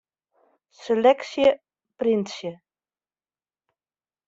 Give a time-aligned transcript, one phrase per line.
[0.81, 1.47] Seleksje
[1.97, 2.51] printsje.